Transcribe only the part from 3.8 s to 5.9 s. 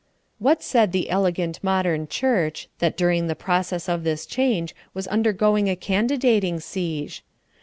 of this change was undergoing a